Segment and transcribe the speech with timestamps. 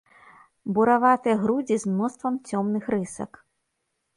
[0.77, 3.31] Бураватыя грудзі з мноствам цёмных рысак.